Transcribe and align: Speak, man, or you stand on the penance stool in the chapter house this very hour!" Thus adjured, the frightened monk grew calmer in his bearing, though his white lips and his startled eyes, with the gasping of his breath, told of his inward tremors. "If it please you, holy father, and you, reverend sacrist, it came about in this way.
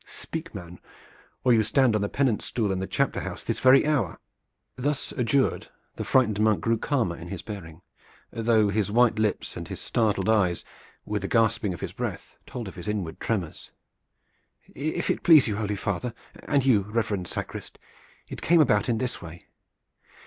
Speak, 0.07 0.55
man, 0.55 0.79
or 1.43 1.53
you 1.53 1.61
stand 1.61 1.95
on 1.95 2.01
the 2.01 2.09
penance 2.09 2.45
stool 2.45 2.71
in 2.71 2.79
the 2.79 2.87
chapter 2.87 3.19
house 3.19 3.43
this 3.43 3.59
very 3.59 3.85
hour!" 3.85 4.17
Thus 4.75 5.11
adjured, 5.11 5.67
the 5.95 6.03
frightened 6.03 6.39
monk 6.41 6.61
grew 6.61 6.79
calmer 6.79 7.15
in 7.15 7.27
his 7.27 7.43
bearing, 7.43 7.83
though 8.33 8.69
his 8.69 8.91
white 8.91 9.19
lips 9.19 9.55
and 9.55 9.67
his 9.67 9.79
startled 9.79 10.27
eyes, 10.27 10.65
with 11.05 11.21
the 11.21 11.27
gasping 11.27 11.71
of 11.75 11.81
his 11.81 11.93
breath, 11.93 12.39
told 12.47 12.67
of 12.67 12.73
his 12.73 12.87
inward 12.87 13.19
tremors. 13.19 13.69
"If 14.73 15.11
it 15.11 15.21
please 15.21 15.47
you, 15.47 15.57
holy 15.57 15.75
father, 15.75 16.15
and 16.47 16.65
you, 16.65 16.81
reverend 16.81 17.27
sacrist, 17.27 17.77
it 18.27 18.41
came 18.41 18.59
about 18.59 18.89
in 18.89 18.97
this 18.97 19.21
way. 19.21 19.45